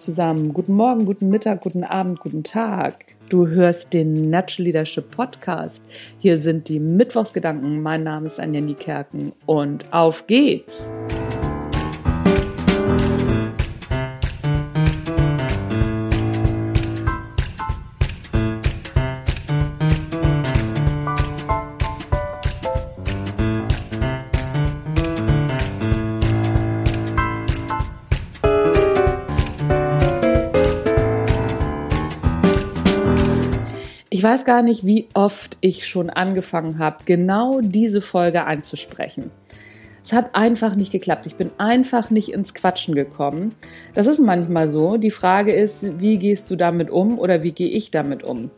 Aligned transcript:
zusammen. 0.00 0.52
Guten 0.52 0.74
Morgen, 0.74 1.06
guten 1.06 1.28
Mittag, 1.28 1.60
guten 1.60 1.84
Abend, 1.84 2.20
guten 2.20 2.44
Tag. 2.44 3.04
Du 3.28 3.46
hörst 3.46 3.92
den 3.92 4.30
Natural 4.30 4.66
Leadership 4.66 5.10
Podcast. 5.10 5.82
Hier 6.18 6.38
sind 6.38 6.68
die 6.68 6.80
Mittwochsgedanken. 6.80 7.80
Mein 7.82 8.02
Name 8.02 8.26
ist 8.26 8.38
Anja 8.38 8.60
Niekerken 8.60 9.32
und 9.46 9.92
auf 9.92 10.26
geht's! 10.26 10.90
Ich 34.22 34.28
weiß 34.28 34.44
gar 34.44 34.62
nicht, 34.62 34.86
wie 34.86 35.08
oft 35.14 35.56
ich 35.60 35.84
schon 35.84 36.08
angefangen 36.08 36.78
habe, 36.78 36.98
genau 37.06 37.60
diese 37.60 38.00
Folge 38.00 38.44
einzusprechen. 38.44 39.32
Es 40.04 40.12
hat 40.12 40.36
einfach 40.36 40.76
nicht 40.76 40.92
geklappt. 40.92 41.26
Ich 41.26 41.34
bin 41.34 41.50
einfach 41.58 42.08
nicht 42.08 42.28
ins 42.28 42.54
Quatschen 42.54 42.94
gekommen. 42.94 43.52
Das 43.94 44.06
ist 44.06 44.20
manchmal 44.20 44.68
so. 44.68 44.96
Die 44.96 45.10
Frage 45.10 45.52
ist, 45.52 45.98
wie 45.98 46.18
gehst 46.18 46.48
du 46.52 46.54
damit 46.54 46.88
um 46.88 47.18
oder 47.18 47.42
wie 47.42 47.50
gehe 47.50 47.68
ich 47.68 47.90
damit 47.90 48.22
um? 48.22 48.52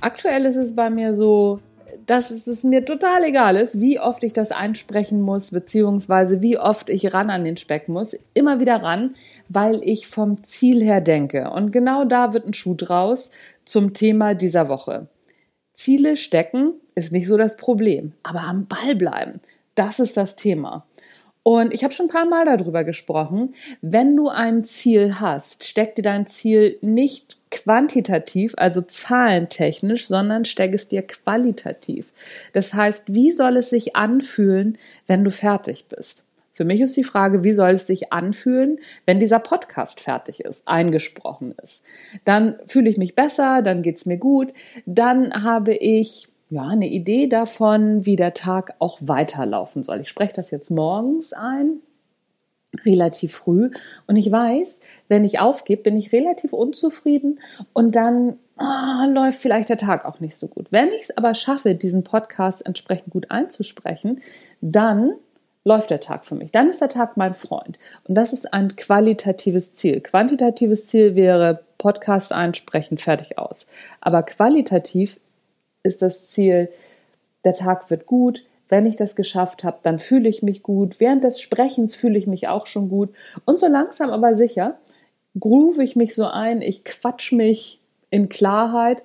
Aktuell 0.00 0.44
ist 0.44 0.56
es 0.56 0.74
bei 0.74 0.90
mir 0.90 1.14
so, 1.14 1.60
dass 2.08 2.30
es 2.30 2.64
mir 2.64 2.86
total 2.86 3.22
egal 3.24 3.56
ist, 3.56 3.80
wie 3.80 4.00
oft 4.00 4.24
ich 4.24 4.32
das 4.32 4.50
einsprechen 4.50 5.20
muss, 5.20 5.50
beziehungsweise 5.50 6.40
wie 6.40 6.56
oft 6.56 6.88
ich 6.88 7.12
ran 7.12 7.28
an 7.28 7.44
den 7.44 7.58
Speck 7.58 7.90
muss. 7.90 8.16
Immer 8.32 8.60
wieder 8.60 8.82
ran, 8.82 9.14
weil 9.50 9.82
ich 9.84 10.06
vom 10.06 10.42
Ziel 10.42 10.82
her 10.82 11.02
denke. 11.02 11.50
Und 11.50 11.70
genau 11.70 12.06
da 12.06 12.32
wird 12.32 12.46
ein 12.46 12.54
Schuh 12.54 12.74
draus 12.74 13.30
zum 13.66 13.92
Thema 13.92 14.32
dieser 14.32 14.70
Woche. 14.70 15.08
Ziele 15.74 16.16
stecken 16.16 16.80
ist 16.94 17.12
nicht 17.12 17.28
so 17.28 17.36
das 17.36 17.58
Problem, 17.58 18.14
aber 18.22 18.40
am 18.40 18.66
Ball 18.66 18.96
bleiben, 18.96 19.40
das 19.74 20.00
ist 20.00 20.16
das 20.16 20.34
Thema. 20.34 20.86
Und 21.48 21.72
ich 21.72 21.82
habe 21.82 21.94
schon 21.94 22.08
ein 22.08 22.12
paar 22.12 22.26
Mal 22.26 22.44
darüber 22.44 22.84
gesprochen, 22.84 23.54
wenn 23.80 24.14
du 24.16 24.28
ein 24.28 24.66
Ziel 24.66 25.18
hast, 25.18 25.64
steck 25.64 25.94
dir 25.94 26.02
dein 26.02 26.26
Ziel 26.26 26.76
nicht 26.82 27.38
quantitativ, 27.50 28.52
also 28.58 28.82
zahlentechnisch, 28.82 30.08
sondern 30.08 30.44
steck 30.44 30.74
es 30.74 30.88
dir 30.88 31.00
qualitativ. 31.00 32.12
Das 32.52 32.74
heißt, 32.74 33.14
wie 33.14 33.32
soll 33.32 33.56
es 33.56 33.70
sich 33.70 33.96
anfühlen, 33.96 34.76
wenn 35.06 35.24
du 35.24 35.30
fertig 35.30 35.86
bist? 35.88 36.22
Für 36.52 36.66
mich 36.66 36.82
ist 36.82 36.98
die 36.98 37.02
Frage, 37.02 37.42
wie 37.44 37.52
soll 37.52 37.70
es 37.70 37.86
sich 37.86 38.12
anfühlen, 38.12 38.78
wenn 39.06 39.18
dieser 39.18 39.38
Podcast 39.38 40.00
fertig 40.00 40.40
ist, 40.40 40.68
eingesprochen 40.68 41.54
ist? 41.62 41.82
Dann 42.26 42.58
fühle 42.66 42.90
ich 42.90 42.98
mich 42.98 43.14
besser, 43.14 43.62
dann 43.62 43.80
geht's 43.80 44.04
mir 44.04 44.18
gut, 44.18 44.52
dann 44.84 45.44
habe 45.44 45.72
ich 45.74 46.28
ja, 46.50 46.66
eine 46.66 46.88
Idee 46.88 47.26
davon, 47.26 48.06
wie 48.06 48.16
der 48.16 48.34
Tag 48.34 48.74
auch 48.78 48.98
weiterlaufen 49.00 49.82
soll. 49.82 50.00
Ich 50.00 50.08
spreche 50.08 50.32
das 50.32 50.50
jetzt 50.50 50.70
morgens 50.70 51.32
ein, 51.32 51.80
relativ 52.84 53.34
früh. 53.34 53.70
Und 54.06 54.16
ich 54.16 54.30
weiß, 54.30 54.80
wenn 55.08 55.24
ich 55.24 55.40
aufgebe, 55.40 55.82
bin 55.82 55.96
ich 55.96 56.12
relativ 56.12 56.52
unzufrieden 56.52 57.40
und 57.72 57.96
dann 57.96 58.38
oh, 58.58 59.10
läuft 59.10 59.40
vielleicht 59.40 59.68
der 59.68 59.78
Tag 59.78 60.04
auch 60.04 60.20
nicht 60.20 60.36
so 60.36 60.48
gut. 60.48 60.66
Wenn 60.70 60.88
ich 60.88 61.02
es 61.02 61.16
aber 61.16 61.34
schaffe, 61.34 61.74
diesen 61.74 62.04
Podcast 62.04 62.64
entsprechend 62.64 63.10
gut 63.10 63.30
einzusprechen, 63.30 64.20
dann 64.60 65.12
läuft 65.64 65.90
der 65.90 66.00
Tag 66.00 66.24
für 66.24 66.34
mich. 66.34 66.50
Dann 66.50 66.70
ist 66.70 66.80
der 66.80 66.88
Tag 66.88 67.16
mein 67.16 67.34
Freund. 67.34 67.78
Und 68.04 68.14
das 68.14 68.32
ist 68.32 68.52
ein 68.54 68.74
qualitatives 68.74 69.74
Ziel. 69.74 70.00
Quantitatives 70.00 70.86
Ziel 70.86 71.14
wäre 71.14 71.60
Podcast 71.76 72.32
einsprechen, 72.32 72.96
fertig 72.96 73.38
aus. 73.38 73.66
Aber 74.00 74.22
qualitativ 74.22 75.20
ist 75.82 76.02
das 76.02 76.26
Ziel, 76.26 76.70
der 77.44 77.54
Tag 77.54 77.90
wird 77.90 78.06
gut. 78.06 78.44
Wenn 78.68 78.84
ich 78.84 78.96
das 78.96 79.16
geschafft 79.16 79.64
habe, 79.64 79.78
dann 79.82 79.98
fühle 79.98 80.28
ich 80.28 80.42
mich 80.42 80.62
gut. 80.62 81.00
Während 81.00 81.24
des 81.24 81.40
Sprechens 81.40 81.94
fühle 81.94 82.18
ich 82.18 82.26
mich 82.26 82.48
auch 82.48 82.66
schon 82.66 82.88
gut. 82.88 83.10
Und 83.46 83.58
so 83.58 83.66
langsam 83.66 84.10
aber 84.10 84.36
sicher 84.36 84.78
groove 85.38 85.78
ich 85.78 85.96
mich 85.96 86.14
so 86.14 86.26
ein, 86.26 86.62
ich 86.62 86.84
quatsch 86.84 87.32
mich 87.32 87.80
in 88.10 88.28
Klarheit 88.28 89.02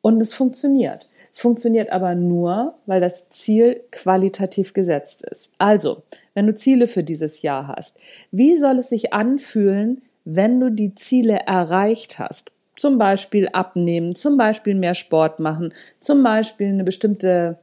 und 0.00 0.20
es 0.20 0.34
funktioniert. 0.34 1.08
Es 1.32 1.38
funktioniert 1.38 1.90
aber 1.90 2.14
nur, 2.14 2.74
weil 2.86 3.00
das 3.00 3.30
Ziel 3.30 3.82
qualitativ 3.90 4.72
gesetzt 4.72 5.22
ist. 5.22 5.50
Also, 5.58 6.02
wenn 6.34 6.46
du 6.46 6.54
Ziele 6.54 6.86
für 6.86 7.02
dieses 7.02 7.42
Jahr 7.42 7.68
hast, 7.68 7.96
wie 8.30 8.56
soll 8.56 8.78
es 8.78 8.90
sich 8.90 9.12
anfühlen, 9.12 10.02
wenn 10.24 10.60
du 10.60 10.70
die 10.70 10.94
Ziele 10.94 11.40
erreicht 11.46 12.18
hast? 12.18 12.50
Zum 12.76 12.98
Beispiel 12.98 13.48
abnehmen, 13.48 14.14
zum 14.14 14.36
Beispiel 14.36 14.74
mehr 14.74 14.94
Sport 14.94 15.40
machen, 15.40 15.72
zum 16.00 16.22
Beispiel 16.22 16.68
eine 16.68 16.84
bestimmte 16.84 17.58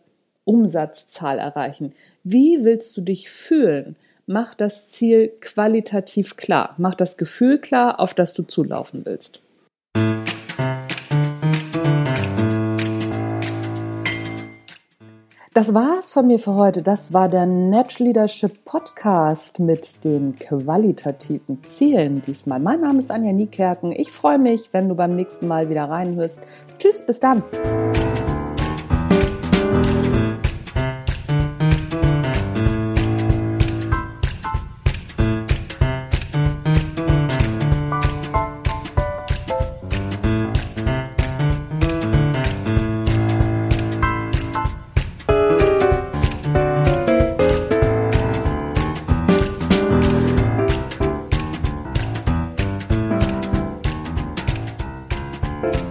Umsatzzahl 0.45 1.39
erreichen. 1.39 1.94
Wie 2.23 2.63
willst 2.63 2.95
du 2.97 3.01
dich 3.01 3.29
fühlen? 3.29 3.95
Mach 4.25 4.53
das 4.53 4.88
Ziel 4.89 5.31
qualitativ 5.41 6.38
klar. 6.38 6.75
Mach 6.77 6.95
das 6.95 7.17
Gefühl 7.17 7.59
klar, 7.59 7.99
auf 7.99 8.13
das 8.13 8.33
du 8.33 8.44
zulaufen 8.44 9.05
willst. 9.05 9.41
Das 15.61 15.75
war's 15.75 16.11
von 16.11 16.25
mir 16.25 16.39
für 16.39 16.55
heute. 16.55 16.81
Das 16.81 17.13
war 17.13 17.29
der 17.29 17.45
Natural 17.45 18.07
Leadership 18.07 18.66
Podcast 18.66 19.59
mit 19.59 20.03
den 20.03 20.35
qualitativen 20.35 21.61
Zielen 21.61 22.19
diesmal. 22.19 22.59
Mein 22.59 22.81
Name 22.81 22.97
ist 22.97 23.11
Anja 23.11 23.31
Niekerken. 23.31 23.91
Ich 23.91 24.11
freue 24.11 24.39
mich, 24.39 24.73
wenn 24.73 24.89
du 24.89 24.95
beim 24.95 25.16
nächsten 25.16 25.47
Mal 25.47 25.69
wieder 25.69 25.83
reinhörst. 25.83 26.41
Tschüss, 26.79 27.05
bis 27.05 27.19
dann. 27.19 27.44
Bye. 55.61 55.91